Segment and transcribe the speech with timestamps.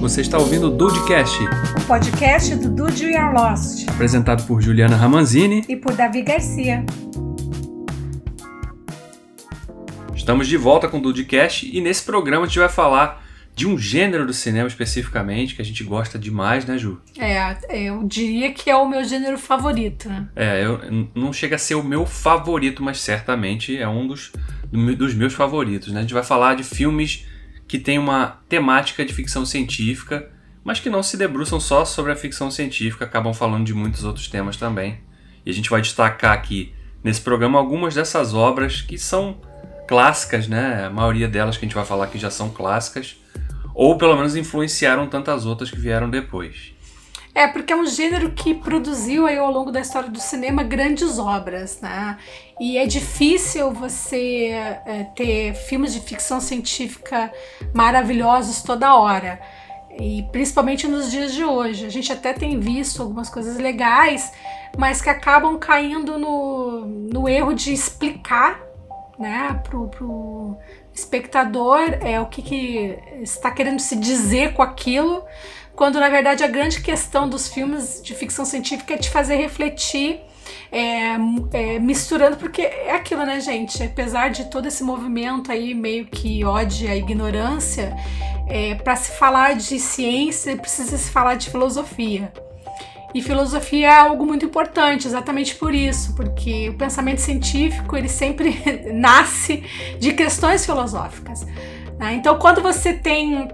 [0.00, 1.38] Você está ouvindo o Dudecast,
[1.76, 6.86] o podcast do Dude We Are Lost, apresentado por Juliana Ramanzini e por Davi Garcia.
[10.16, 13.22] Estamos de volta com o Dudecast e nesse programa a gente vai falar
[13.54, 16.98] de um gênero do cinema especificamente que a gente gosta demais, né, Ju?
[17.18, 20.28] É, eu diria que é o meu gênero favorito, né?
[20.34, 20.80] É, eu,
[21.14, 24.32] não chega a ser o meu favorito, mas certamente é um dos,
[24.96, 25.98] dos meus favoritos, né?
[25.98, 27.26] A gente vai falar de filmes
[27.70, 30.28] que têm uma temática de ficção científica,
[30.64, 34.26] mas que não se debruçam só sobre a ficção científica, acabam falando de muitos outros
[34.26, 34.98] temas também.
[35.46, 39.40] E a gente vai destacar aqui nesse programa algumas dessas obras que são
[39.86, 40.86] clássicas, né?
[40.86, 43.14] A maioria delas que a gente vai falar aqui já são clássicas,
[43.72, 46.74] ou pelo menos influenciaram tantas outras que vieram depois.
[47.40, 51.18] É, porque é um gênero que produziu aí ao longo da história do cinema grandes
[51.18, 52.18] obras, né?
[52.60, 54.48] E é difícil você
[54.84, 57.32] é, ter filmes de ficção científica
[57.72, 59.40] maravilhosos toda hora.
[59.98, 61.86] E principalmente nos dias de hoje.
[61.86, 64.30] A gente até tem visto algumas coisas legais,
[64.76, 68.60] mas que acabam caindo no, no erro de explicar
[69.18, 70.58] né, pro, pro
[70.94, 75.22] espectador é o que, que está querendo se dizer com aquilo,
[75.80, 80.20] quando na verdade a grande questão dos filmes de ficção científica é te fazer refletir
[80.70, 81.16] é,
[81.54, 83.82] é, misturando, porque é aquilo, né, gente?
[83.82, 87.96] Apesar de todo esse movimento aí meio que ode a ignorância,
[88.46, 92.30] é, para se falar de ciência precisa se falar de filosofia.
[93.14, 98.62] E filosofia é algo muito importante, exatamente por isso, porque o pensamento científico ele sempre
[98.92, 99.64] nasce
[99.98, 101.46] de questões filosóficas.
[101.98, 102.16] Né?
[102.16, 103.48] Então, quando você tem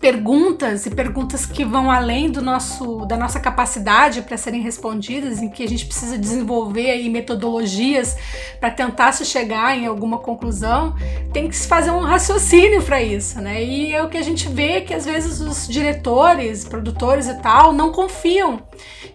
[0.00, 5.48] perguntas e perguntas que vão além do nosso, da nossa capacidade para serem respondidas, em
[5.48, 8.16] que a gente precisa desenvolver aí metodologias
[8.60, 10.94] para tentar se chegar em alguma conclusão,
[11.32, 13.62] tem que se fazer um raciocínio para isso, né?
[13.62, 17.72] E é o que a gente vê que às vezes os diretores, produtores e tal
[17.72, 18.67] não confiam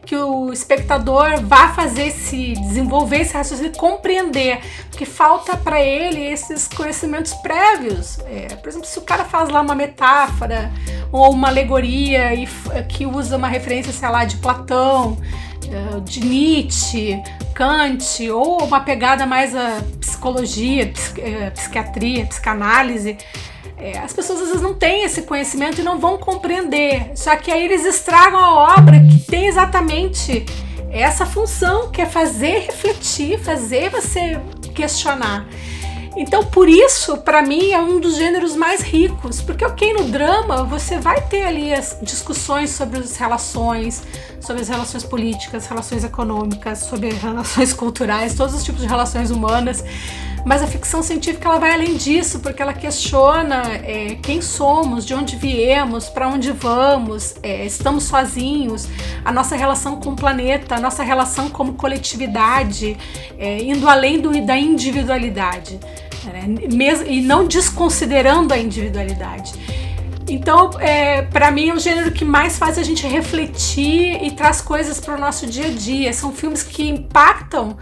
[0.05, 4.59] que o espectador vá fazer esse desenvolver esse raciocínio, compreender,
[4.89, 8.19] porque falta para ele esses conhecimentos prévios.
[8.25, 10.71] É, por exemplo, se o cara faz lá uma metáfora
[11.11, 12.47] ou uma alegoria e,
[12.89, 15.17] que usa uma referência, sei lá, de Platão,
[15.73, 17.21] eh, de Nietzsche,
[17.53, 23.17] Kant, ou uma pegada mais a psicologia, eh, psiquiatria, psicanálise,
[23.83, 27.11] é, as pessoas às vezes não têm esse conhecimento e não vão compreender.
[27.15, 30.45] Só que aí eles estragam a obra que tem exatamente
[30.89, 34.39] essa função, que é fazer refletir, fazer você
[34.73, 35.45] questionar.
[36.15, 40.63] Então, por isso, para mim, é um dos gêneros mais ricos, porque, ok, no drama
[40.63, 44.03] você vai ter ali as discussões sobre as relações,
[44.39, 49.83] sobre as relações políticas, relações econômicas, sobre relações culturais, todos os tipos de relações humanas.
[50.45, 55.13] Mas a ficção científica ela vai além disso, porque ela questiona é, quem somos, de
[55.13, 58.87] onde viemos, para onde vamos, é, estamos sozinhos,
[59.23, 62.97] a nossa relação com o planeta, a nossa relação como coletividade,
[63.37, 65.79] é, indo além do, da individualidade,
[66.25, 66.43] né?
[66.71, 69.53] Mesmo, e não desconsiderando a individualidade.
[70.27, 74.61] Então, é, para mim, é o gênero que mais faz a gente refletir e traz
[74.61, 76.13] coisas para o nosso dia a dia.
[76.13, 77.77] São filmes que impactam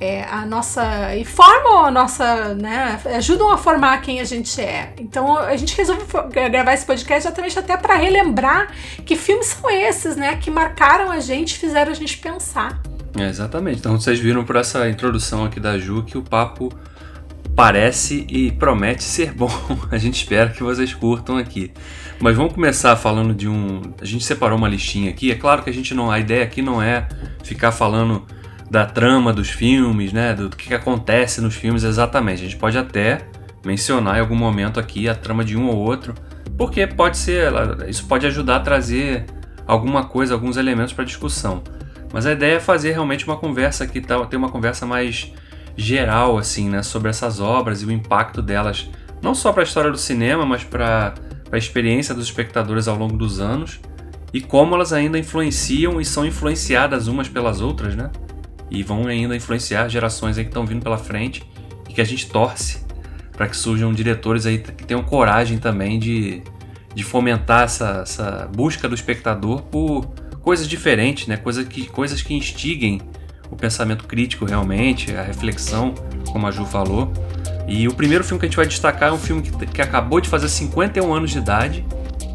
[0.00, 4.92] é, a nossa e formam a nossa, né, ajudam a formar quem a gente é.
[4.98, 8.72] Então a gente resolveu gravar esse podcast exatamente até para relembrar
[9.04, 12.80] que filmes são esses, né, que marcaram a gente, fizeram a gente pensar.
[13.18, 13.78] É, exatamente.
[13.78, 16.70] Então vocês viram por essa introdução aqui da Ju que o papo
[17.54, 19.50] parece e promete ser bom.
[19.90, 21.72] A gente espera que vocês curtam aqui.
[22.20, 23.80] Mas vamos começar falando de um.
[24.00, 25.30] A gente separou uma listinha aqui.
[25.30, 26.10] É claro que a gente não.
[26.10, 27.08] A ideia aqui não é
[27.42, 28.26] ficar falando
[28.70, 30.34] da trama dos filmes, né?
[30.34, 32.42] Do que, que acontece nos filmes exatamente.
[32.42, 33.26] A gente pode até
[33.64, 36.14] mencionar em algum momento aqui a trama de um ou outro,
[36.56, 37.52] porque pode ser,
[37.88, 39.26] isso pode ajudar a trazer
[39.66, 41.62] alguma coisa, alguns elementos para discussão.
[42.12, 45.32] Mas a ideia é fazer realmente uma conversa aqui, tá, ter uma conversa mais
[45.76, 48.88] geral assim, né, sobre essas obras e o impacto delas,
[49.20, 51.14] não só para a história do cinema, mas para
[51.50, 53.80] a experiência dos espectadores ao longo dos anos
[54.32, 58.10] e como elas ainda influenciam e são influenciadas umas pelas outras, né?
[58.70, 61.42] E vão ainda influenciar gerações aí que estão vindo pela frente
[61.88, 62.84] e que a gente torce
[63.36, 66.42] para que surjam diretores aí que tenham coragem também de,
[66.94, 70.06] de fomentar essa, essa busca do espectador por
[70.40, 71.36] coisas diferentes, né?
[71.36, 73.00] Coisa que, coisas que instiguem
[73.50, 75.94] o pensamento crítico realmente, a reflexão,
[76.32, 77.12] como a Ju falou.
[77.68, 80.20] E o primeiro filme que a gente vai destacar é um filme que, que acabou
[80.20, 81.84] de fazer 51 anos de idade,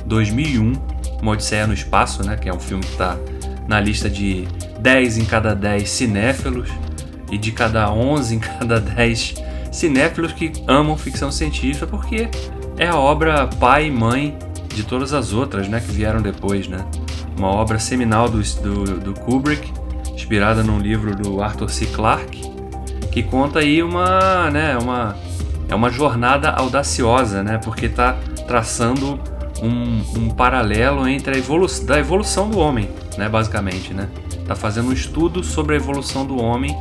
[0.06, 0.74] 2001,
[1.22, 2.38] Uma Odisseia no Espaço, né?
[2.38, 3.18] Que é um filme que está
[3.68, 4.48] na lista de
[4.82, 6.70] 10 em cada 10 cinéfilos
[7.32, 9.36] e de cada 11 em cada 10
[9.72, 12.30] cinéfilos que amam ficção científica, porque
[12.78, 14.38] é a obra pai e mãe
[14.74, 16.86] de todas as outras, né, que vieram depois, né?
[17.38, 19.72] Uma obra seminal do, do, do Kubrick,
[20.14, 21.86] inspirada num livro do Arthur C.
[21.88, 22.42] Clarke,
[23.12, 25.16] que conta aí uma, né, uma
[25.72, 27.58] é uma jornada audaciosa, né?
[27.58, 29.18] Porque está traçando
[29.62, 33.30] um, um, paralelo entre a evolu da evolução do homem, né?
[33.30, 34.10] Basicamente, né?
[34.52, 36.76] Tá fazendo um estudo sobre a evolução do homem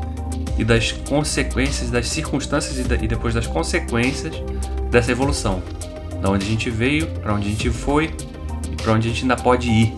[0.58, 4.34] e das consequências, das circunstâncias e, da, e depois das consequências
[4.90, 5.62] dessa evolução,
[6.20, 8.12] da onde a gente veio, para onde a gente foi
[8.72, 9.94] e para onde a gente ainda pode ir.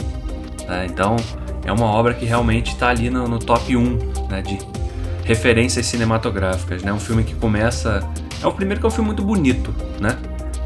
[0.68, 0.84] Né?
[0.84, 1.16] Então,
[1.64, 4.42] é uma obra que realmente está ali no, no, top 1 né?
[4.42, 4.58] de
[5.24, 6.92] referências cinematográficas, né?
[6.92, 8.06] Um filme que começa
[8.42, 10.18] é o primeiro que é um filme muito bonito, né?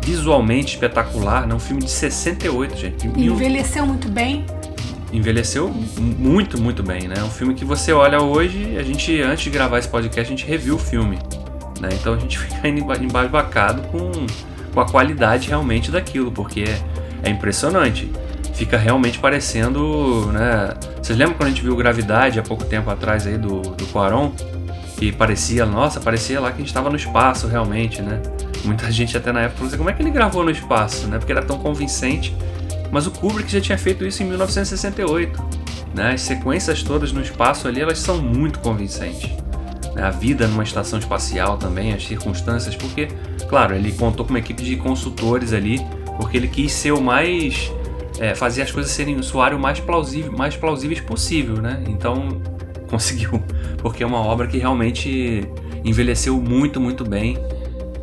[0.03, 1.55] Visualmente espetacular, né?
[1.55, 3.07] Um filme de 68, gente.
[3.07, 4.45] Envelheceu muito bem.
[5.13, 5.69] Envelheceu
[5.99, 7.15] muito, muito bem, né?
[7.19, 10.37] É um filme que você olha hoje, a gente, antes de gravar esse podcast, a
[10.37, 11.19] gente reviu o filme.
[11.81, 11.91] Né?
[11.93, 14.11] Então a gente fica embasbacado com,
[14.73, 16.81] com a qualidade realmente daquilo, porque é,
[17.23, 18.11] é impressionante.
[18.55, 20.75] Fica realmente parecendo, né?
[21.01, 24.33] Vocês lembram quando a gente viu Gravidade há pouco tempo atrás aí do, do Quaron?
[24.97, 28.21] que parecia, nossa, parecia lá que a gente estava no espaço realmente, né?
[28.65, 31.19] Muita gente até na época falou assim, como é que ele gravou no espaço, né?
[31.19, 32.35] Porque era tão convincente.
[32.91, 35.43] Mas o Kubrick já tinha feito isso em 1968.
[35.95, 36.13] Né?
[36.13, 39.31] As sequências todas no espaço ali, elas são muito convincentes.
[39.95, 40.03] Né?
[40.03, 43.09] A vida numa estação espacial também, as circunstâncias, porque,
[43.49, 45.81] claro, ele contou com uma equipe de consultores ali,
[46.17, 47.73] porque ele quis ser o mais...
[48.19, 51.85] É, fazer as coisas serem o mais plausível, mais plausíveis possível, né?
[51.87, 52.41] Então,
[52.89, 53.43] conseguiu,
[53.77, 55.47] porque é uma obra que realmente
[55.85, 57.37] envelheceu muito, muito bem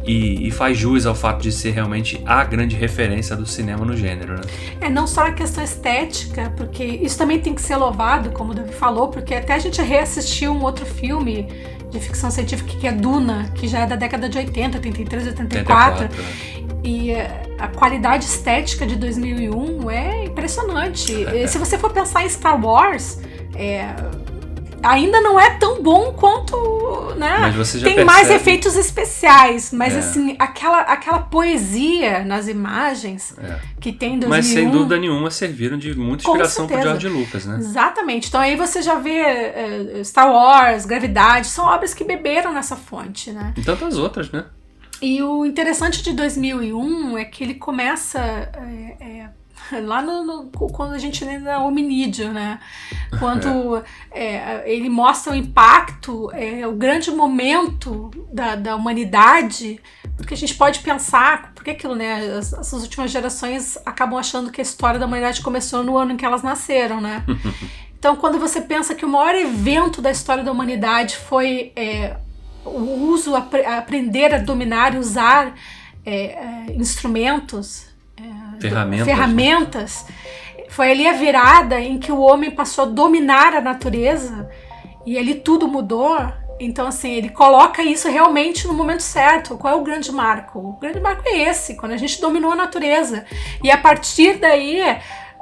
[0.05, 3.95] e, e, faz jus ao fato de ser realmente a grande referência do cinema no
[3.95, 4.35] gênero.
[4.35, 4.41] Né?
[4.81, 8.55] É, não só a questão estética, porque isso também tem que ser louvado, como o
[8.55, 11.47] Davi falou, porque até a gente reassistiu um outro filme
[11.89, 16.03] de ficção científica que é Duna, que já é da década de 80, 83, 84.
[16.03, 16.73] 84.
[16.83, 21.13] E eh, a qualidade estética de 2001 é impressionante.
[21.47, 23.19] Se você for pensar em Star Wars,
[23.56, 23.85] é,
[24.83, 27.51] ainda não é tão bom quanto, né?
[27.53, 28.03] Tem percebe...
[28.03, 30.00] mais efeitos especiais, mas é.
[30.00, 33.59] assim, aquela, aquela poesia nas imagens é.
[33.80, 34.30] que tem em 2001...
[34.30, 37.57] Mas sem dúvida nenhuma serviram de muita inspiração para George Lucas, né?
[37.57, 38.27] Exatamente.
[38.27, 39.21] Então aí você já vê
[40.00, 43.53] uh, Star Wars, Gravidade, são obras que beberam nessa fonte, né?
[43.57, 44.45] E tantas outras, né?
[45.01, 49.27] E o interessante de 2001 é que ele começa é,
[49.83, 52.60] lá no, no, quando a gente ainda é hominídeo, né?
[53.19, 59.80] Quando é, ele mostra o impacto, é, o grande momento da, da humanidade,
[60.18, 62.38] porque a gente pode pensar, porque aquilo, né?
[62.38, 66.18] As, essas últimas gerações acabam achando que a história da humanidade começou no ano em
[66.18, 67.24] que elas nasceram, né?
[68.04, 72.18] Então, quando você pensa que o maior evento da história da humanidade foi é,
[72.66, 75.56] o uso, aprender a dominar e usar
[76.06, 77.93] é, é, instrumentos,
[78.59, 79.05] ferramentas.
[79.05, 80.05] ferramentas.
[80.69, 84.50] Foi ali a virada em que o homem passou a dominar a natureza
[85.05, 86.17] e ali tudo mudou.
[86.59, 89.57] Então, assim, ele coloca isso realmente no momento certo.
[89.57, 90.59] Qual é o grande marco?
[90.59, 93.25] O grande marco é esse, quando a gente dominou a natureza.
[93.63, 94.81] E a partir daí,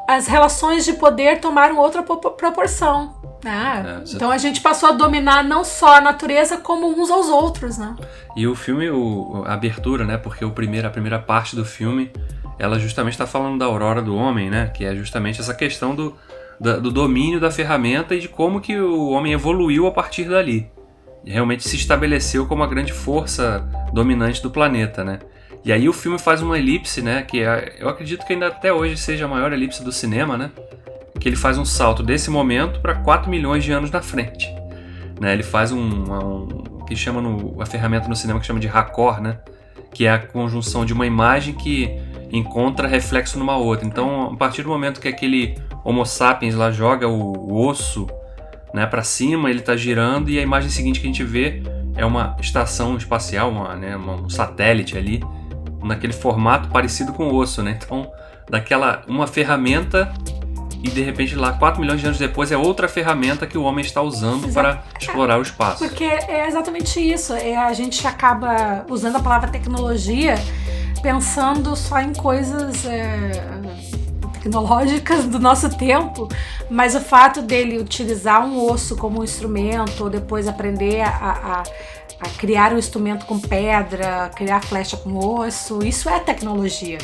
[0.07, 3.15] as relações de poder tomaram outra proporção.
[3.43, 4.01] Né?
[4.05, 7.77] É, então a gente passou a dominar não só a natureza, como uns aos outros.
[7.77, 7.95] Né?
[8.35, 10.17] E o filme, o, a abertura, né?
[10.17, 12.11] Porque o primeiro, a primeira parte do filme
[12.61, 14.67] ela justamente está falando da aurora do homem, né?
[14.67, 16.15] Que é justamente essa questão do,
[16.59, 20.69] da, do domínio da ferramenta e de como que o homem evoluiu a partir dali.
[21.25, 25.17] E realmente se estabeleceu como a grande força dominante do planeta, né?
[25.63, 27.21] E aí o filme faz uma elipse, né?
[27.21, 30.51] Que é, eu acredito que ainda até hoje seja a maior elipse do cinema, né?
[31.19, 34.47] Que ele faz um salto desse momento para 4 milhões de anos na frente.
[35.19, 35.33] Né?
[35.33, 39.21] Ele faz um, um que chama no, a ferramenta no cinema que chama de raccord,
[39.21, 39.37] né?
[39.93, 41.95] Que é a conjunção de uma imagem que
[42.31, 43.85] encontra reflexo numa outra.
[43.85, 48.07] Então, a partir do momento que aquele Homo sapiens lá joga o, o osso
[48.73, 51.61] né, para cima, ele está girando e a imagem seguinte que a gente vê
[51.95, 55.21] é uma estação espacial, uma, né, um satélite ali,
[55.83, 57.77] naquele formato parecido com o osso, né?
[57.83, 58.11] Então,
[58.49, 60.13] daquela uma ferramenta
[60.83, 63.85] e de repente lá 4 milhões de anos depois é outra ferramenta que o homem
[63.85, 65.79] está usando para explorar o espaço.
[65.79, 67.33] Porque é exatamente isso.
[67.33, 70.35] É, a gente acaba usando a palavra tecnologia
[71.03, 73.31] pensando só em coisas é,
[74.41, 76.27] tecnológicas do nosso tempo,
[76.69, 81.63] mas o fato dele utilizar um osso como um instrumento, ou depois aprender a, a
[82.29, 86.97] criar um instrumento com pedra, criar flecha com osso, isso é tecnologia.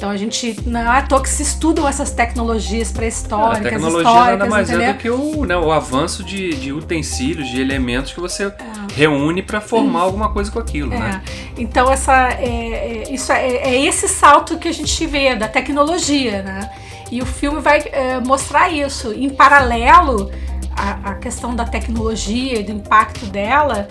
[0.00, 4.24] Então a gente não é à toa que se estudam essas tecnologias pré-históricas, A tecnologia
[4.24, 4.88] nada mais entendeu?
[4.88, 8.50] é do que o, né, o avanço de, de utensílios, de elementos que você
[8.94, 11.20] reúne para formar alguma coisa com aquilo, né?
[11.26, 11.60] É.
[11.60, 16.42] Então essa, é, é- isso é, é esse salto que a gente vê da tecnologia,
[16.42, 16.70] né?
[17.10, 19.12] E o filme vai é, mostrar isso.
[19.12, 20.30] Em paralelo,
[20.74, 23.86] a, a questão da tecnologia e do impacto dela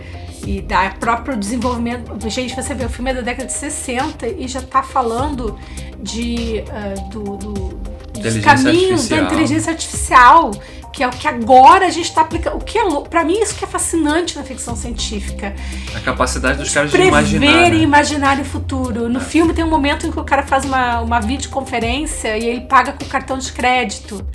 [0.46, 2.12] e da próprio desenvolvimento.
[2.30, 5.58] Gente, você vê, o filme é da década de 60 e já tá falando
[6.02, 7.80] de eh, do, do-
[8.20, 9.24] dos caminhos da artificial.
[9.26, 10.52] inteligência artificial,
[10.92, 12.58] que é o que agora a gente tá aplicando.
[12.58, 15.56] O que é pra mim isso que é fascinante na ficção científica.
[15.96, 17.46] A capacidade dos caras de Prever imaginar.
[17.68, 17.78] e né?
[17.78, 17.82] É.
[17.82, 19.08] imaginar o futuro.
[19.08, 22.62] No filme tem um momento em que o cara faz uma, uma videoconferência e ele
[22.62, 24.26] paga com cartão de crédito.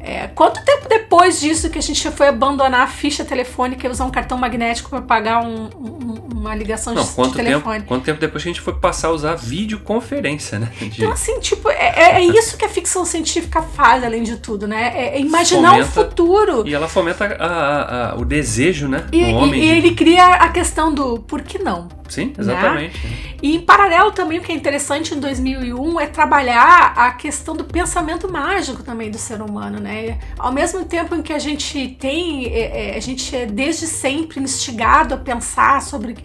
[0.00, 4.04] É, quanto tempo depois disso que a gente foi abandonar a ficha telefônica e usar
[4.04, 7.82] um cartão magnético para pagar um- um- uma ligação Não, de, quanto de tempo, telefone?
[7.82, 9.34] quanto tempo depois que a gente foi passar a usar
[9.82, 10.70] videoconferência, né?
[10.80, 14.36] De- Então, assim, tipo, é, é- é isso que a ficção científica faz, além de
[14.36, 14.92] tudo, né?
[14.94, 16.66] É, é imaginar o Fomenta- futuro.
[16.66, 19.04] E ela fomenta a- a- a- o desejo, né?
[19.12, 19.60] E, do homem.
[19.60, 21.88] e- e de- ele cria a questão do por que não?
[22.08, 22.98] Sim, exatamente.
[23.40, 27.64] E em paralelo também, o que é interessante em 2001 é trabalhar a questão do
[27.64, 30.18] pensamento mágico também do ser humano, né?
[30.36, 34.40] Ao mesmo tempo em que a gente tem, é, é, a gente é desde sempre
[34.40, 36.16] instigado a pensar sobre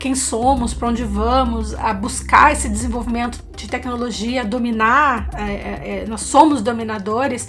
[0.00, 6.06] quem somos, para onde vamos, a buscar esse desenvolvimento de tecnologia, dominar, é, é, é,
[6.08, 7.46] nós somos dominadores,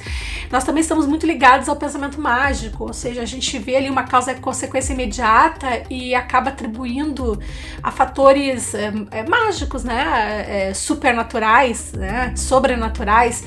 [0.52, 4.04] nós também estamos muito ligados ao pensamento mágico, ou seja, a gente vê ali uma
[4.04, 7.40] causa e consequência imediata e acaba atribuindo
[7.82, 13.46] a fatores é, é, mágicos, né, é, supernaturais, né, sobrenaturais,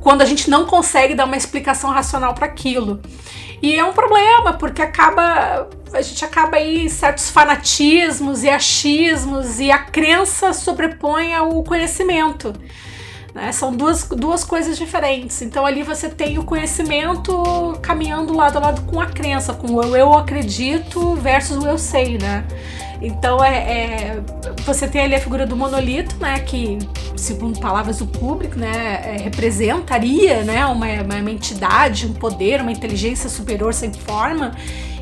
[0.00, 3.00] quando a gente não consegue dar uma explicação racional para aquilo.
[3.62, 9.70] E é um problema, porque acaba a gente acaba aí certos fanatismos e achismos e
[9.70, 12.52] a crença sobrepõe ao conhecimento.
[13.34, 13.52] né?
[13.52, 15.42] São duas, duas coisas diferentes.
[15.42, 19.96] Então ali você tem o conhecimento caminhando lado a lado com a crença, com o
[19.96, 22.44] eu acredito versus o eu sei, né?
[23.04, 24.22] Então é, é-
[24.64, 26.38] você tem ali a figura do monolito, né?
[26.38, 26.78] Que,
[27.16, 33.28] segundo palavras do Kubrick, né, é, representaria né, uma, uma entidade, um poder, uma inteligência
[33.28, 34.52] superior sem forma,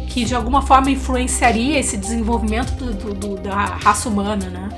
[0.08, 4.68] que de alguma forma influenciaria esse desenvolvimento do- do- do- da raça humana, né?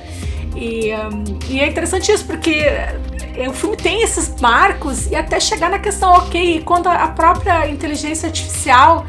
[0.56, 5.40] E, hum, e é interessante isso, porque é, o filme tem esses marcos e até
[5.40, 9.06] chegar na questão, ok, quando a própria inteligência artificial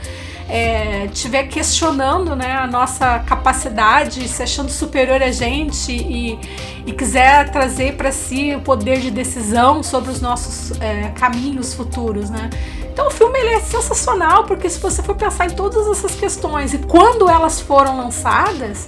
[0.50, 6.39] é, estiver questionando né, a nossa capacidade, se achando superior a gente e,
[6.85, 12.29] e quiser trazer para si o poder de decisão sobre os nossos é, caminhos futuros,
[12.29, 12.50] né?
[12.91, 16.73] Então o filme ele é sensacional porque se você for pensar em todas essas questões
[16.75, 18.88] e quando elas foram lançadas,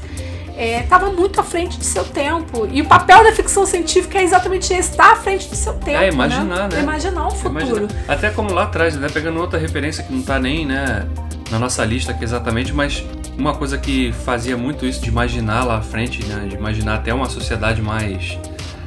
[0.56, 2.68] estava muito à frente do seu tempo.
[2.72, 5.98] E o papel da ficção científica é exatamente esse, estar à frente do seu tempo.
[5.98, 6.80] É, imaginar, né?
[6.80, 7.64] Imaginar o futuro.
[7.64, 7.88] Imagina.
[8.08, 9.08] Até como lá atrás, né?
[9.12, 11.08] Pegando outra referência que não tá nem, né,
[11.56, 13.02] na nossa lista aqui exatamente, mas
[13.38, 16.48] uma coisa que fazia muito isso de imaginar lá à frente, né?
[16.50, 18.38] De imaginar até uma sociedade mais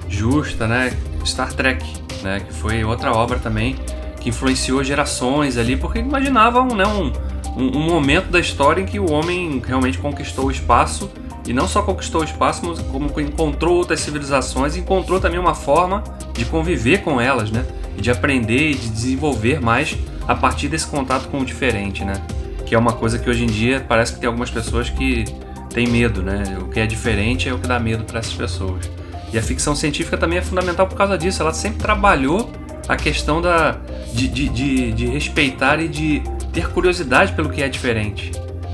[0.07, 0.93] justa, né?
[1.25, 1.83] Star Trek,
[2.23, 2.41] né?
[2.41, 3.75] Que foi outra obra também
[4.21, 6.87] que influenciou gerações ali, porque imaginavam, né?
[6.87, 7.11] Um,
[7.57, 11.11] um, momento da história em que o homem realmente conquistou o espaço
[11.47, 12.61] e não só conquistou o espaço,
[12.93, 17.65] como encontrou outras civilizações e encontrou também uma forma de conviver com elas, né?
[17.97, 19.97] E de aprender e de desenvolver mais
[20.27, 22.23] a partir desse contato com o diferente, né?
[22.69, 25.25] Que é uma coisa que hoje em dia parece que tem algumas pessoas que
[25.71, 26.43] têm medo, né?
[26.61, 28.91] O que é diferente é o que dá medo para essas pessoas.
[29.33, 31.41] E a ficção científica também é fundamental por causa disso.
[31.43, 32.51] Ela sempre trabalhou
[32.87, 33.79] a questão da,
[34.13, 36.23] de, de, de, de respeitar e de
[36.53, 38.33] ter curiosidade pelo que é diferente,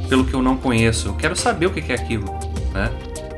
[0.08, 1.08] pelo que eu não conheço.
[1.08, 2.24] Eu quero saber o que é aquilo,
[2.72, 2.90] né?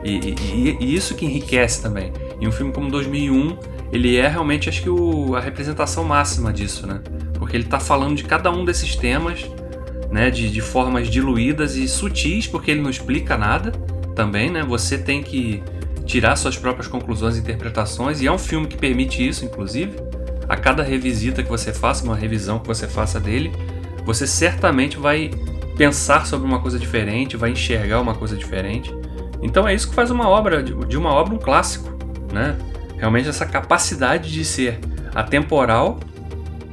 [0.04, 2.12] E, e- e isso que enriquece também.
[2.40, 3.56] E um filme como 2001,
[3.92, 7.00] ele é realmente, acho que, o- a representação máxima disso, né?
[7.34, 9.46] Porque ele está falando de cada um desses temas,
[10.10, 10.30] né?
[10.30, 13.72] De, de formas diluídas e sutis, porque ele não explica nada
[14.14, 14.62] também, né?
[14.62, 15.62] Você tem que
[16.04, 19.92] tirar suas próprias conclusões e interpretações, e é um filme que permite isso, inclusive.
[20.48, 23.52] A cada revisita que você faça, uma revisão que você faça dele,
[24.04, 25.30] você certamente vai
[25.76, 28.94] pensar sobre uma coisa diferente, vai enxergar uma coisa diferente.
[29.42, 31.88] Então é isso que faz uma obra, de uma obra um clássico,
[32.32, 32.56] né?
[32.96, 34.78] Realmente essa capacidade de ser
[35.14, 36.00] atemporal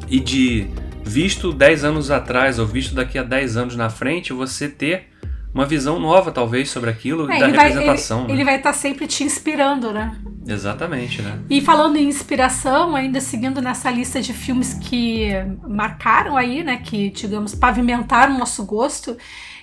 [0.07, 0.67] e de,
[1.03, 5.09] visto 10 anos atrás ou visto daqui a 10 anos na frente, você ter
[5.53, 8.23] uma visão nova, talvez, sobre aquilo É, da ele vai- representação.
[8.27, 8.43] Ele né?
[8.45, 10.15] vai estar sempre te inspirando, né?
[10.47, 11.39] Exatamente, né?
[11.49, 15.29] E falando em inspiração, ainda seguindo nessa lista de filmes que
[15.67, 19.15] marcaram aí, né, que digamos pavimentaram o nosso gosto,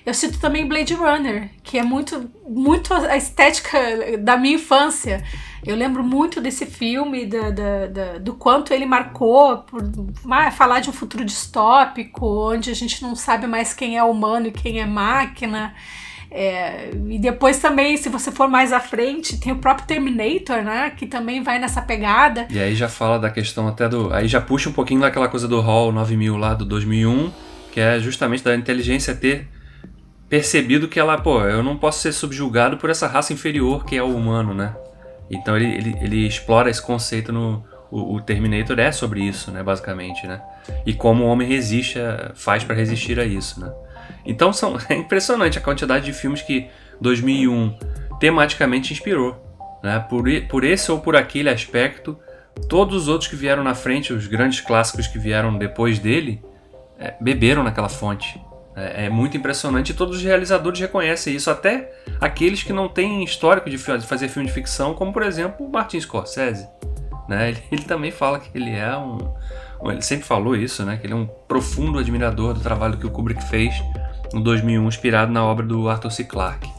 [0.05, 3.77] eu cito também Blade Runner, que é muito muito a estética
[4.19, 5.21] da minha infância.
[5.65, 9.81] Eu lembro muito desse filme, da, da, da, do quanto ele marcou por
[10.51, 14.51] falar de um futuro distópico, onde a gente não sabe mais quem é humano e
[14.51, 15.73] quem é máquina.
[16.33, 20.89] É, e depois também, se você for mais à frente, tem o próprio Terminator, né?
[20.89, 22.47] Que também vai nessa pegada.
[22.49, 24.11] E aí já fala da questão até do.
[24.13, 27.31] Aí já puxa um pouquinho daquela coisa do Hall 9000 lá do 2001,
[27.71, 29.47] que é justamente da inteligência ter
[30.29, 34.01] percebido que ela, pô, eu não posso ser subjugado por essa raça inferior que é
[34.01, 34.73] o humano, né?
[35.31, 37.63] Então ele, ele, ele explora esse conceito no.
[37.89, 39.61] O, o, Terminator é sobre isso, né?
[39.63, 40.41] Basicamente, né?
[40.85, 43.71] E como o homem resiste, a, faz para resistir a isso, né?
[44.25, 46.69] Então são, é impressionante a quantidade de filmes que
[47.01, 47.77] 2001
[48.19, 49.35] tematicamente inspirou,
[49.83, 50.05] né?
[50.09, 52.17] Por, por esse ou por aquele aspecto,
[52.69, 56.41] todos os outros que vieram na frente, os grandes clássicos que vieram depois dele,
[56.99, 58.39] é, beberam naquela fonte.
[58.75, 63.21] É, é, muito impressionante e todos os realizadores reconhecem isso, até aqueles que não têm
[63.21, 66.67] histórico de, fazer filme de ficção, como por exemplo o Martin Scorsese.
[67.27, 67.49] Né?
[67.49, 69.17] Ele, ele, também fala que ele é um,
[69.83, 70.97] Ele sempre falou isso, né?
[70.97, 73.73] Que ele é um profundo admirador do trabalho que o Kubrick fez
[74.33, 76.23] no 2001, inspirado na obra do Arthur C.
[76.23, 76.69] Clarke.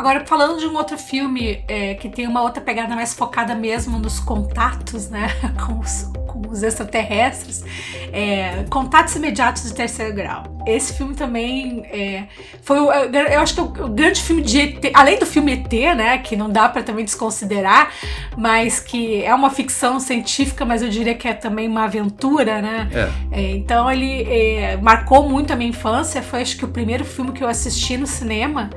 [0.00, 3.98] Agora, falando de um outro filme é, que tem uma outra pegada mais focada mesmo
[3.98, 5.28] nos contatos, né,
[5.66, 7.62] com os, com os extraterrestres,
[8.10, 10.44] é, Contatos Imediatos de Terceiro Grau.
[10.66, 12.24] Esse filme também é,
[12.62, 15.70] foi, eu acho que é o, o grande filme de ET, além do filme ET,
[15.94, 17.92] né, que não dá para também desconsiderar,
[18.38, 22.88] mas que é uma ficção científica, mas eu diria que é também uma aventura, né?
[23.30, 23.38] É.
[23.38, 27.32] é então ele é, marcou muito a minha infância, foi acho que o primeiro filme
[27.32, 28.70] que eu assisti no cinema.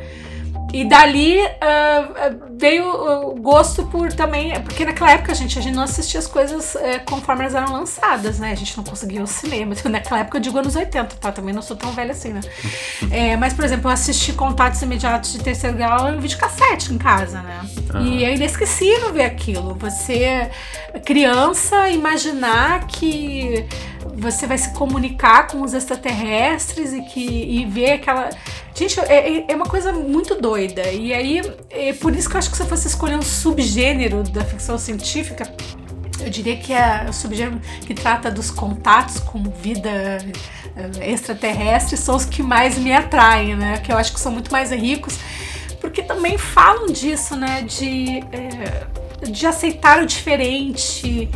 [0.74, 4.60] E dali uh, veio o gosto por também.
[4.62, 8.39] Porque naquela época, gente, a gente não assistia as coisas uh, conforme elas eram lançadas,
[8.39, 8.51] né?
[8.51, 9.75] A gente não conseguia o cinema.
[9.86, 11.32] Naquela época eu digo anos 80, tá?
[11.32, 12.42] Também não sou tão velha assim, né?
[13.12, 17.44] é, mas, por exemplo, eu assisti Contatos Imediatos de Terceiro Grau em videocassete em casa,
[17.44, 17.62] né?
[17.94, 18.08] Uhum.
[18.08, 19.75] E é inesquecível ver aquilo.
[19.75, 20.50] Você,
[21.06, 23.68] criança, imaginar que
[24.15, 28.30] você vai se comunicar com os extraterrestres e que e ver aquela
[28.75, 30.89] Gente, é, é, é uma coisa muito doida.
[30.92, 34.24] E aí, é por isso que eu acho que se eu fosse escolher um subgênero
[34.24, 35.51] da ficção científica,
[36.20, 39.90] eu diria que é o subgênero que trata dos contatos com vida
[40.75, 43.77] eh, extraterrestre são os que mais me atraem, né?
[43.79, 45.20] Que eu acho que são muito mais ricos,
[45.79, 47.62] porque também falam disso, né?
[47.62, 51.29] De, é, de aceitar o diferente,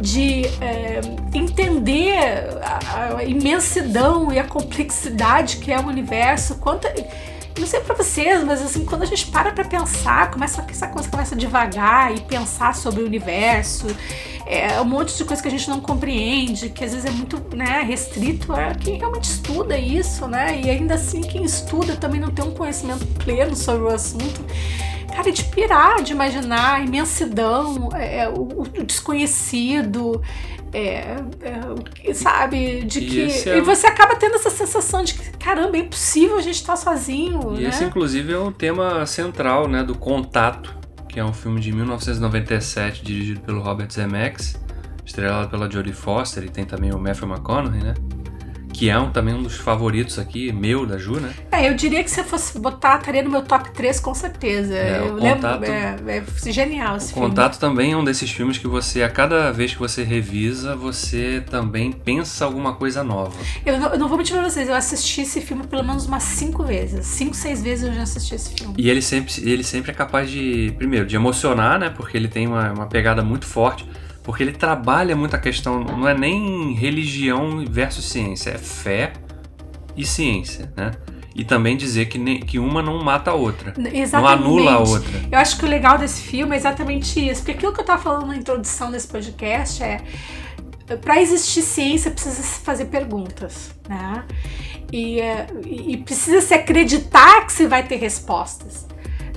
[0.00, 1.00] de é,
[1.32, 2.16] entender
[2.62, 6.56] a, a, imensidão e a complexidade que é o universo.
[6.56, 6.88] Quanto,
[7.58, 11.08] não sei para vocês, mas assim, quando a gente para para pensar, começa essa coisa
[11.08, 13.86] começa devagar e pensar sobre o universo,
[14.46, 17.40] é um monte de coisa que a gente não compreende, que às vezes é muito
[17.56, 20.60] né, restrito a quem realmente estuda isso, né?
[20.60, 24.44] E ainda assim quem estuda também não tem um conhecimento pleno sobre o assunto
[25.14, 30.20] cara, de pirar, de imaginar a imensidão, é, é o, o, desconhecido,
[30.72, 31.16] é,
[32.04, 32.84] é, sabe?
[32.84, 33.26] De que.
[33.26, 33.58] E, é...
[33.58, 37.54] e, você acaba tendo essa sensação de que, caramba, é impossível a gente estar sozinho.
[37.56, 37.68] E né?
[37.68, 40.76] esse, inclusive, é o tema central né, do Contato,
[41.08, 44.56] que é um filme de 1997 dirigido pelo Robert Zemeckis,
[45.06, 47.94] estrelado pela Jodie Foster e tem também o Matthew McConaughey, né?
[48.74, 51.32] Que é um, também um dos favoritos aqui, meu, da Ju, né?
[51.52, 54.74] É, eu diria que se eu fosse botar, estaria no meu top 3 com certeza.
[54.74, 57.28] É, eu contato, lembro, é, é genial esse o filme.
[57.28, 61.42] Contato também é um desses filmes que você, a cada vez que você revisa, você
[61.48, 63.38] também pensa alguma coisa nova.
[63.64, 66.24] Eu não, eu não vou mentir pra vocês, eu assisti esse filme pelo menos umas
[66.24, 67.06] 5 vezes.
[67.06, 68.74] 5, 6 vezes eu já assisti esse filme.
[68.76, 71.90] E ele sempre, ele sempre é capaz de, primeiro, de emocionar, né?
[71.90, 73.86] Porque ele tem uma, uma pegada muito forte
[74.24, 79.12] porque ele trabalha muito a questão, não é nem religião versus ciência, é fé
[79.94, 80.92] e ciência, né?
[81.34, 83.74] E também dizer que, nem, que uma não mata a outra.
[83.76, 84.12] Exatamente.
[84.12, 85.10] Não anula a outra.
[85.30, 87.40] Eu acho que o legal desse filme é exatamente isso.
[87.40, 90.00] Porque aquilo que eu estava falando na introdução desse podcast é.
[91.02, 94.24] Para existir ciência, precisa se fazer perguntas, né?
[94.92, 95.18] E,
[95.66, 98.86] e precisa se acreditar que se vai ter respostas.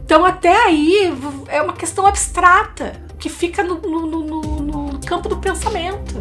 [0.05, 1.11] Então, até aí,
[1.47, 4.56] é uma questão abstrata que fica no, no, no
[5.07, 6.19] campo do pensamento.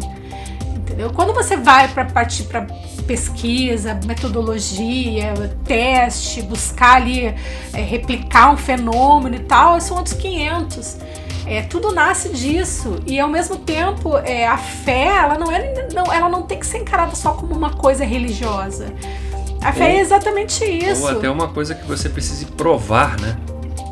[0.75, 1.11] Entendeu?
[1.11, 2.65] Quando você vai para partir para
[3.05, 5.33] pesquisa, metodologia,
[5.65, 7.35] teste, buscar ali é,
[7.73, 10.97] replicar um fenômeno e tal, são outros 500.
[11.45, 16.11] É, tudo nasce disso e ao mesmo tempo é, a fé ela não, é, não,
[16.11, 18.93] ela não tem que ser encarada só como uma coisa religiosa.
[19.61, 21.03] A fé é ou, é exatamente isso.
[21.03, 23.37] Ou até uma coisa que você precise provar, né?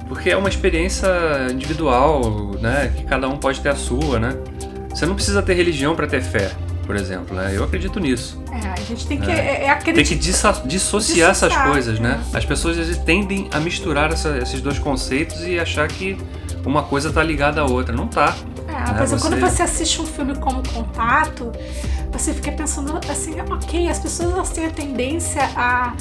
[0.07, 1.07] Porque é uma experiência
[1.51, 2.91] individual, né?
[2.95, 4.37] Que cada um pode ter a sua, né?
[4.95, 6.51] Você não precisa ter religião para ter fé,
[6.85, 7.51] por exemplo, né?
[7.53, 8.41] Eu acredito nisso.
[8.49, 9.93] É, a gente tem que é, é acreditar.
[9.93, 12.23] Tem que dissociar, dissociar essas coisas, né?
[12.33, 16.17] As pessoas vezes tendem a misturar essa, esses dois conceitos e achar que
[16.65, 17.93] uma coisa tá ligada à outra.
[17.93, 18.33] Não tá.
[18.69, 18.85] É, né?
[18.93, 19.29] por exemplo, você...
[19.29, 21.51] quando você assiste um filme como Contato,
[22.09, 25.93] você fica pensando assim, ok, as pessoas elas têm a tendência a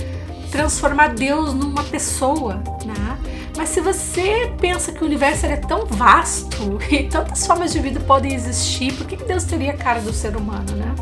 [0.53, 3.19] transformar Deus numa pessoa, né?
[3.57, 8.01] Mas se você pensa que o universo é tão vasto e tantas formas de vida
[8.01, 10.95] podem existir, por que Deus teria a cara do ser humano, né?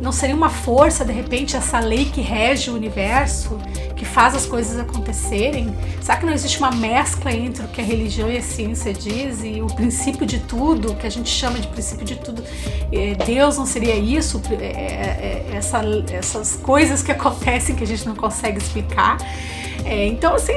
[0.00, 3.58] Não seria uma força, de repente, essa lei que rege o universo,
[3.96, 5.74] que faz as coisas acontecerem?
[6.02, 9.42] Será que não existe uma mescla entre o que a religião e a ciência diz
[9.42, 12.44] e o princípio de tudo, que a gente chama de princípio de tudo?
[12.92, 14.40] É, Deus não seria isso?
[14.60, 15.80] É, é, essa,
[16.12, 19.16] essas coisas que acontecem que a gente não consegue explicar?
[19.88, 20.52] então, assim,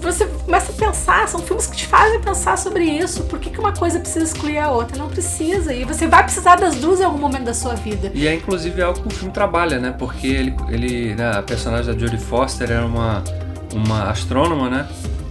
[0.00, 3.24] você começa a pensar, são filmes que te fazem pensar sobre isso.
[3.24, 4.96] Por que, que uma coisa precisa excluir a outra?
[4.96, 5.72] Não precisa.
[5.74, 8.10] E você vai precisar das duas em algum momento da sua vida.
[8.14, 9.94] E é inclusive algo que o filme trabalha, né?
[9.98, 13.24] Porque ele, ele né, a personagem da Jodie Foster era uma,
[13.72, 14.88] uma astrônoma, né?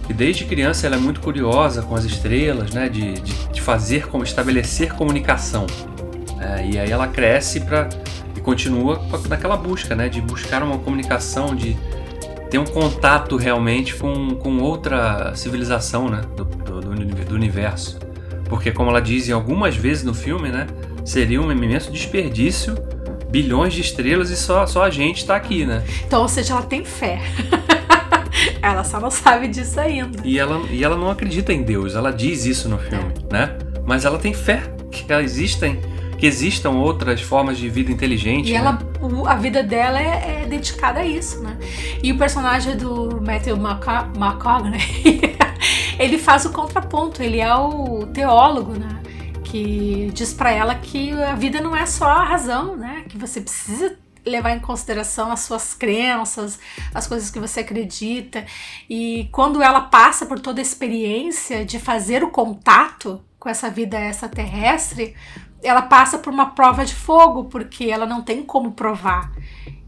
[0.08, 2.88] E desde criança ela é muito curiosa com as estrelas, né?
[2.88, 5.66] De, de, de fazer, como estabelecer comunicação.
[6.40, 7.88] É, e aí ela cresce para
[8.36, 10.08] e continua naquela busca, né?
[10.08, 11.76] De buscar uma comunicação, de
[12.50, 17.98] ter um contato realmente com, com outra civilização né, do, do, do, universo.
[18.48, 20.66] Porque, como ela diz em algumas vezes no filme, né,
[21.04, 22.74] seria um imenso desperdício,
[23.30, 25.84] bilhões de estrelas e só, só a gente está aqui, né?
[26.06, 27.20] Então, ou seja, ela tem fé.
[28.62, 30.20] ela só não sabe disso ainda.
[30.24, 33.32] E ela, e ela não acredita em Deus, ela diz isso no filme, é.
[33.32, 33.58] né?
[33.84, 35.78] Mas ela tem fé que existem
[36.18, 38.50] que existam outras formas de vida inteligente.
[38.50, 38.58] E né?
[38.58, 38.78] ela,
[39.26, 41.56] a vida dela é, é, dedicada a isso, né?
[42.02, 45.36] E o personagem do Matthew McConaughey,
[45.98, 49.00] ele faz o contraponto, ele é o teólogo, né?
[49.44, 53.04] Que diz para ela que a vida não é só a razão, né?
[53.08, 56.58] Que você precisa levar em consideração as suas crenças,
[56.92, 58.44] as coisas que você acredita.
[58.90, 63.98] E quando ela passa por toda a experiência de fazer o contato com essa vida
[64.00, 65.14] extraterrestre,
[65.62, 69.32] ela passa por uma prova de fogo, porque ela não tem como provar.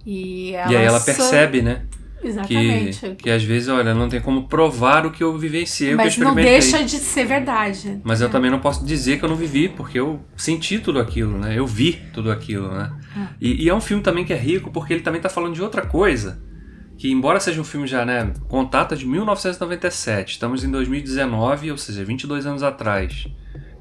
[0.05, 1.83] E, e aí ela percebe, né?
[2.23, 3.01] Exatamente.
[3.01, 6.17] Que, que às vezes, olha, não tem como provar o que eu vivenciei, Mas o
[6.17, 6.55] que eu experimentei.
[6.57, 8.01] Mas não deixa de ser verdade.
[8.05, 8.31] Mas eu é.
[8.31, 11.59] também não posso dizer que eu não vivi, porque eu senti tudo aquilo, né?
[11.59, 12.93] Eu vi tudo aquilo, né?
[13.17, 13.27] É.
[13.41, 15.63] E, e, é um filme também que é rico, porque ele também tá falando de
[15.63, 16.43] outra coisa.
[16.99, 18.35] Que embora seja um filme já, né?
[18.49, 23.27] Contata de 1997, estamos em 2019, ou seja, 22 anos atrás.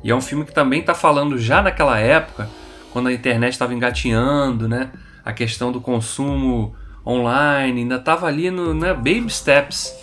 [0.04, 2.50] E é um filme que também está falando já naquela época,
[2.92, 4.92] quando a internet estava engatinhando, né?
[5.24, 6.74] A questão do consumo
[7.06, 9.94] online ainda estava ali no né, baby steps.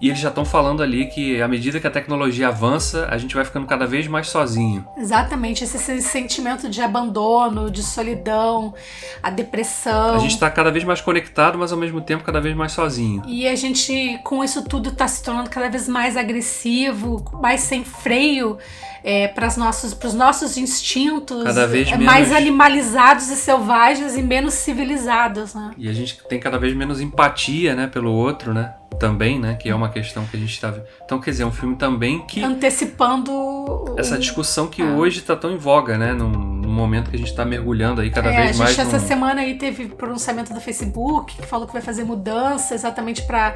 [0.00, 3.34] E eles já estão falando ali que à medida que a tecnologia avança, a gente
[3.34, 4.86] vai ficando cada vez mais sozinho.
[4.96, 8.74] Exatamente, esse sentimento de abandono, de solidão,
[9.22, 10.16] a depressão.
[10.16, 13.22] A gente está cada vez mais conectado, mas ao mesmo tempo cada vez mais sozinho.
[13.26, 17.84] E a gente, com isso tudo, está se tornando cada vez mais agressivo, mais sem
[17.84, 18.58] freio
[19.02, 22.06] é, para os nossos, nossos instintos cada vez é, menos...
[22.06, 25.70] mais animalizados e selvagens e menos civilizados, né?
[25.78, 28.74] E a gente tem cada vez menos empatia, né, pelo outro, né?
[28.98, 29.54] Também, né?
[29.54, 30.74] Que é uma questão que a gente está.
[31.04, 32.42] Então, quer dizer, é um filme também que.
[32.42, 33.94] Antecipando.
[33.96, 34.84] Essa discussão que é.
[34.84, 36.12] hoje está tão em voga, né?
[36.12, 38.78] Num, no momento que a gente está mergulhando aí cada é, vez mais.
[38.78, 42.74] A gente, essa semana aí teve pronunciamento do Facebook que falou que vai fazer mudança
[42.74, 43.54] exatamente para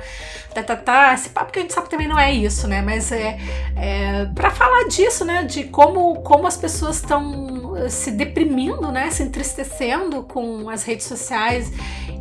[0.54, 2.82] tá, tá, tá, esse papo que a gente sabe também não é isso, né?
[2.82, 3.38] Mas é,
[3.76, 5.44] é para falar disso, né?
[5.44, 9.10] De como, como as pessoas estão eh, se deprimindo, né?
[9.10, 11.72] Se entristecendo com as redes sociais.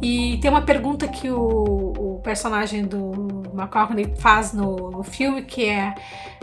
[0.02, 5.66] E tem uma pergunta que o, o personagem do McCartney faz no, no filme que
[5.66, 5.96] é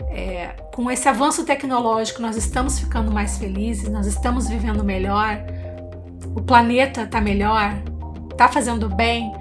[0.09, 5.37] é, com esse avanço tecnológico, nós estamos ficando mais felizes, nós estamos vivendo melhor,
[6.35, 7.75] o planeta está melhor,
[8.37, 9.33] está fazendo bem.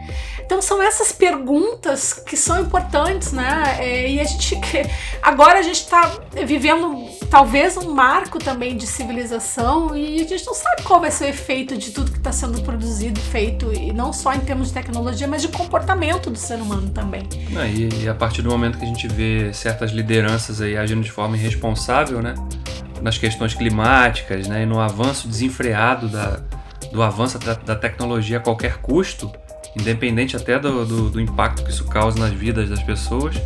[0.46, 3.76] Então são essas perguntas que são importantes, né?
[3.80, 4.56] É, e a gente
[5.20, 10.54] agora a gente está vivendo talvez um marco também de civilização e a gente não
[10.54, 14.12] sabe qual vai ser o efeito de tudo que está sendo produzido, feito e não
[14.12, 17.24] só em termos de tecnologia, mas de comportamento do ser humano também.
[17.56, 21.02] Ah, e, e a partir do momento que a gente vê certas lideranças aí agindo
[21.02, 22.34] de forma irresponsável, né?
[23.02, 24.62] Nas questões climáticas, né?
[24.62, 26.40] E no avanço desenfreado da,
[26.96, 29.30] do avanço da, tecnologia a qualquer custo,
[29.78, 33.36] independente até do, do, do, impacto que isso causa nas vidas das pessoas,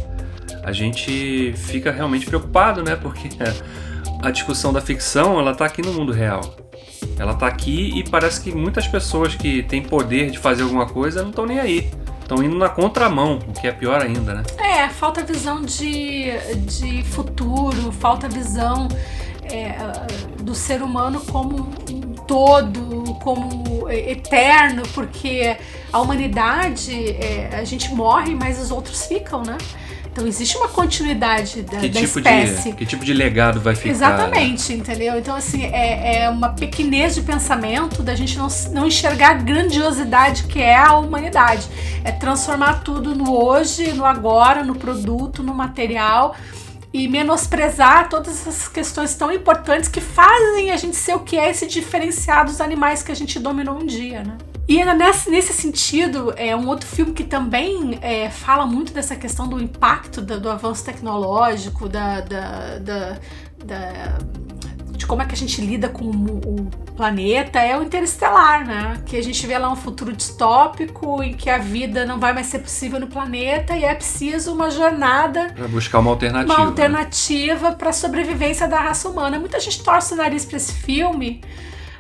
[0.62, 2.94] a gente fica realmente preocupado, né?
[2.94, 3.28] Porque
[4.22, 6.42] a discussão da ficção, ela tá aqui no mundo real.
[7.18, 11.22] Ela tá aqui e parece que muitas pessoas que têm poder de fazer alguma coisa
[11.22, 11.90] não estão nem aí.
[12.20, 14.42] Estão indo na contramão, o que é pior ainda, né?
[14.58, 18.86] É, falta visão de, de futuro, falta visão
[19.42, 19.76] é,
[20.40, 25.56] do ser humano como um todo, como eterno, porque
[25.92, 29.56] a humanidade, é, a gente morre, mas os outros ficam, né?
[30.12, 32.70] Então existe uma continuidade da, que da tipo espécie.
[32.70, 33.90] De, que tipo de legado vai ficar?
[33.90, 35.16] Exatamente, entendeu?
[35.16, 40.44] Então, assim, é, é uma pequenez de pensamento da gente não, não enxergar a grandiosidade
[40.44, 41.64] que é a humanidade.
[42.02, 46.34] É transformar tudo no hoje, no agora, no produto, no material
[46.92, 51.50] e menosprezar todas essas questões tão importantes que fazem a gente ser o que é
[51.50, 54.36] esse diferenciar dos animais que a gente dominou um dia, né?
[54.68, 59.48] E nesse, nesse sentido, é um outro filme que também é, fala muito dessa questão
[59.48, 63.18] do impacto do, do avanço tecnológico, da, da, da,
[63.64, 64.18] da,
[65.00, 69.02] de como é que a gente lida com o, o, planeta, é o Interestelar, né?
[69.06, 72.48] Que a gente vê lá um futuro distópico em que a vida não vai mais
[72.48, 76.52] ser possível no planeta e é preciso uma jornada para buscar uma alternativa.
[76.52, 76.68] Uma né?
[76.68, 77.76] alternativa né?
[77.76, 79.38] para a sobrevivência da raça humana.
[79.38, 81.40] Muita gente torce o nariz para esse filme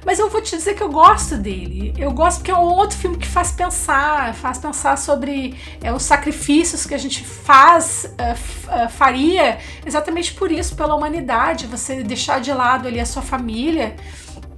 [0.04, 1.94] mas eu vou te dizer que eu gosto dele.
[1.98, 6.02] Eu gosto porque é um outro filme que faz pensar, faz pensar sobre é, os
[6.02, 11.66] sacrifícios que a gente faz, uh, faria exatamente por isso, pela humanidade.
[11.66, 13.94] Você deixar de lado ali a sua família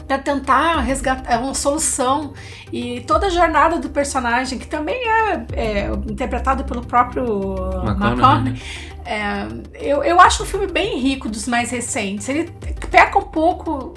[0.06, 2.34] para tentar resgatar uma solução
[2.72, 8.60] e toda a jornada do personagem que também é, é interpretado pelo próprio McConaughey,
[9.04, 12.52] é, eu, eu acho um filme bem rico dos mais recentes ele
[12.90, 13.94] peca um pouco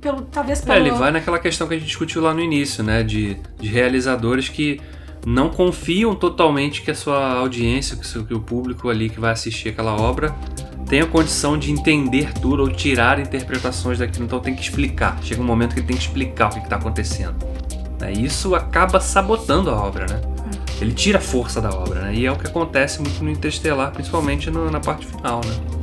[0.00, 0.76] pelo talvez pelo...
[0.76, 3.68] É, ele vai naquela questão que a gente discutiu lá no início, né, de, de
[3.68, 4.80] realizadores que
[5.26, 9.94] não confiam totalmente que a sua audiência, que, o público ali que vai assistir aquela
[9.94, 10.34] obra
[10.88, 15.18] tenha condição de entender tudo ou tirar interpretações daquilo, então tem que explicar.
[15.22, 17.36] Chega um momento que ele tem que explicar o que está acontecendo.
[18.00, 18.12] Né?
[18.12, 20.20] isso acaba sabotando a obra, né?
[20.80, 22.14] Ele tira a força da obra, né?
[22.14, 25.79] E é o que acontece muito no Interestelar, principalmente na parte final, né?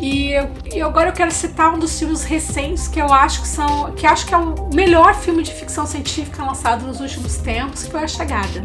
[0.00, 0.32] E,
[0.74, 3.92] e, agora eu quero citar um dos filmes recentes que eu acho que são.
[3.92, 7.90] que acho que é o melhor filme de ficção científica lançado nos últimos tempos, que
[7.90, 8.64] foi A Chegada.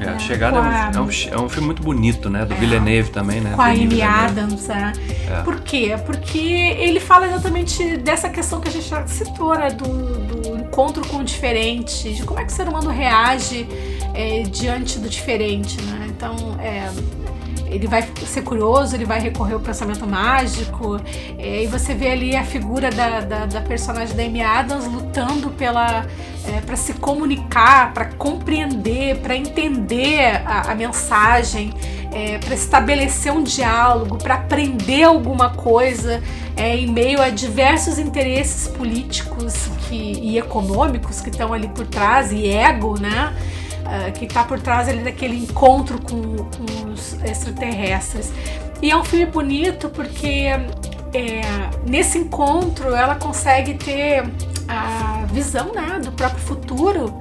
[0.00, 2.44] É, a Chegada é, um, é, um, filme muito bonito, né?
[2.44, 3.52] Do é, Villeneuve também, né?
[3.54, 4.92] Com a Amy Adams, é.
[5.30, 5.42] é.
[5.42, 5.96] Por quê?
[6.04, 9.70] Porque ele fala exatamente dessa questão que a gente já citou, né?
[9.70, 13.68] Do, do encontro com o diferente, de como é que o ser humano reage
[14.14, 16.06] é, diante do diferente, né?
[16.08, 16.90] Então, é,
[17.72, 21.00] ele vai ser curioso, ele vai recorrer ao pensamento mágico.
[21.38, 25.50] É, e você vê ali a figura da, da, da personagem da Amy Adams lutando
[25.50, 26.06] pela
[26.46, 31.72] é, para se comunicar, para compreender, para entender a, a mensagem,
[32.12, 36.22] é, para estabelecer um diálogo, para aprender alguma coisa
[36.56, 39.54] é, em meio a diversos interesses políticos
[39.88, 43.34] que, e econômicos que estão ali por trás e ego, né?
[43.82, 48.32] Uh, que está por trás ali daquele encontro com, com, os extraterrestres.
[48.80, 50.46] E é um filme bonito porque
[51.14, 51.42] é,
[51.86, 54.24] nesse encontro ela consegue ter
[54.68, 57.14] a visão né, do próprio futuro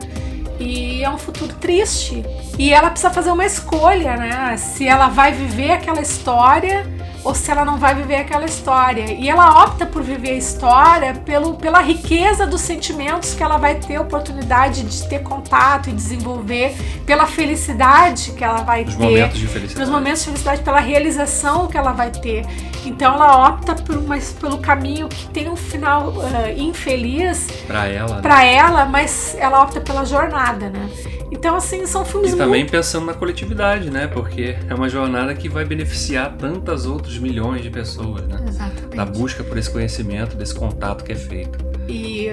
[0.60, 2.24] e é um futuro triste.
[2.58, 4.56] E ela precisa fazer uma escolha, né?
[4.58, 6.86] Se ela vai viver aquela história
[7.24, 9.14] ou se ela não vai viver aquela história.
[9.14, 13.76] E ela opta por viver a história pelo, pela riqueza dos sentimentos que ela vai
[13.76, 19.04] ter oportunidade de ter contato e desenvolver, pela felicidade que ela vai Os ter.
[19.04, 19.76] Momentos de felicidade.
[19.76, 22.46] Pelos momentos de felicidade, pela realização que ela vai ter.
[22.86, 28.16] Então ela opta por uma, pelo caminho que tem um final uh, infeliz para ela,
[28.16, 28.22] né?
[28.22, 30.90] para ela, mas ela opta pela jornada, né?
[31.32, 32.72] Então, assim, são filmes E também muito...
[32.72, 34.06] pensando na coletividade, né?
[34.06, 38.40] Porque é uma jornada que vai beneficiar tantas outros milhões de pessoas, né?
[38.48, 38.96] Exatamente.
[38.96, 41.71] Da busca por esse conhecimento, desse contato que é feito.
[41.92, 42.28] E,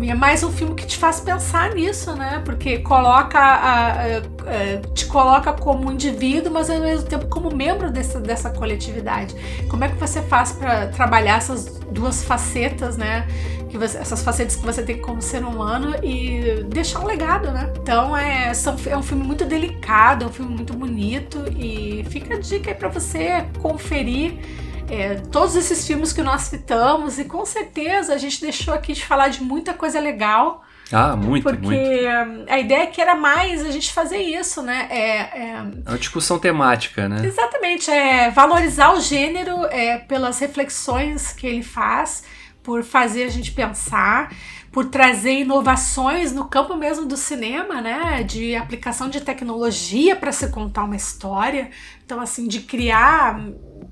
[0.00, 2.42] e é mais um filme que te faz pensar nisso, né?
[2.44, 4.22] Porque coloca a, a, a,
[4.92, 9.36] te coloca como indivíduo, mas ao mesmo tempo como membro dessa, dessa coletividade.
[9.68, 13.28] Como é que você faz para trabalhar essas duas facetas, né?
[13.68, 17.72] que você, essas facetas que você tem como ser humano e deixar um legado, né?
[17.80, 22.34] Então é, são, é um filme muito delicado, é um filme muito bonito e fica
[22.34, 24.38] a dica aí pra você conferir.
[24.88, 29.04] É, todos esses filmes que nós citamos, e com certeza a gente deixou aqui de
[29.04, 30.64] falar de muita coisa legal.
[30.92, 32.48] Ah, muito, porque muito.
[32.48, 34.86] a ideia é que era mais a gente fazer isso, né?
[34.88, 35.50] É, é,
[35.84, 37.26] é uma discussão temática, né?
[37.26, 42.22] Exatamente, é valorizar o gênero é, pelas reflexões que ele faz
[42.62, 44.32] por fazer a gente pensar,
[44.72, 48.22] por trazer inovações no campo mesmo do cinema, né?
[48.22, 51.70] De aplicação de tecnologia para se contar uma história.
[52.06, 53.36] Então, assim, de criar.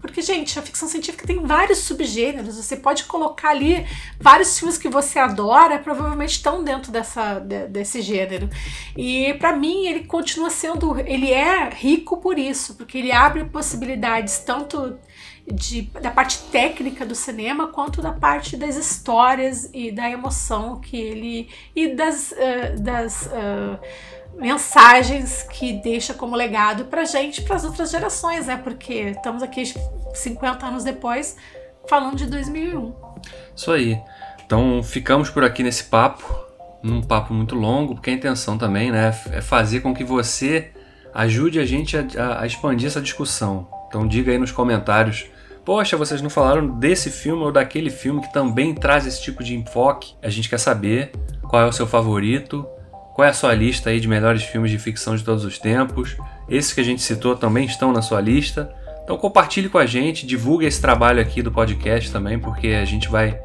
[0.00, 2.57] Porque, gente, a ficção científica tem vários subgêneros.
[2.57, 3.85] Você pode colocar ali
[4.20, 8.48] vários filmes que você adora, provavelmente estão dentro dessa, de, desse gênero.
[8.96, 10.96] E para mim, ele continua sendo.
[11.00, 14.96] Ele é rico por isso, porque ele abre possibilidades tanto
[15.53, 20.96] de, da parte técnica do cinema quanto da parte das histórias e da emoção que
[20.96, 23.79] ele e das, uh, das uh,
[24.37, 28.57] mensagens que deixa como legado pra gente, para as outras gerações, né?
[28.57, 29.64] Porque estamos aqui
[30.14, 31.37] 50 anos depois
[31.88, 32.94] falando de 2001.
[33.55, 34.01] Isso aí.
[34.44, 36.25] Então ficamos por aqui nesse papo,
[36.83, 40.73] num papo muito longo, porque a intenção também, né, é fazer com que você
[41.14, 43.68] ajude a gente a, a expandir essa discussão.
[43.88, 45.27] Então diga aí nos comentários
[45.64, 49.57] poxa, vocês não falaram desse filme ou daquele filme que também traz esse tipo de
[49.57, 50.14] enfoque.
[50.23, 51.12] A gente quer saber
[51.49, 52.66] qual é o seu favorito,
[53.14, 56.16] qual é a sua lista aí de melhores filmes de ficção de todos os tempos?
[56.48, 58.74] Esses que a gente citou também estão na sua lista.
[59.05, 63.09] Então compartilhe com a gente, divulgue esse trabalho aqui do podcast também, porque a gente
[63.09, 63.38] vai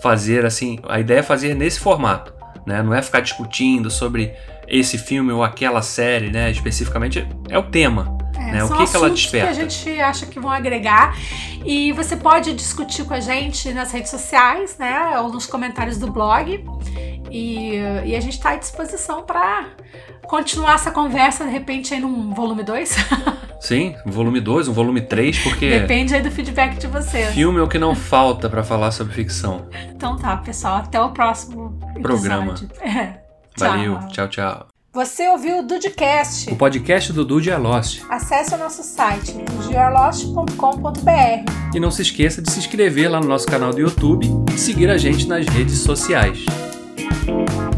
[0.00, 2.32] fazer assim, a ideia é fazer nesse formato,
[2.64, 2.80] né?
[2.82, 4.32] Não é ficar discutindo sobre
[4.68, 6.48] esse filme ou aquela série, né?
[6.48, 8.16] Especificamente é o tema.
[8.36, 8.64] É, né?
[8.64, 9.52] O que, que ela desperta?
[9.52, 11.16] que a gente acha que vão agregar.
[11.64, 15.18] E você pode discutir com a gente nas redes sociais, né?
[15.18, 16.64] Ou nos comentários do blog.
[17.30, 19.66] E, e a gente está à disposição para
[20.26, 22.96] continuar essa conversa, de repente, aí num volume 2.
[23.60, 25.70] Sim, um volume 2, um volume 3, porque.
[25.70, 27.34] Depende aí do feedback de vocês.
[27.34, 29.66] Filme é o que não falta para falar sobre ficção.
[29.90, 30.76] Então tá, pessoal.
[30.76, 32.54] Até o próximo programa.
[32.80, 33.20] É.
[33.58, 34.66] Valeu, tchau, tchau.
[34.92, 38.02] Você ouviu o Dudecast, o podcast do Dude é Lost.
[38.08, 41.74] Acesse o nosso site, dudearlost.com.br.
[41.74, 44.88] E não se esqueça de se inscrever lá no nosso canal do YouTube e seguir
[44.88, 46.46] a gente nas redes sociais.
[47.08, 47.75] You.